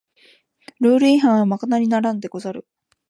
[0.79, 2.65] ルール違反はまかなりならんでござる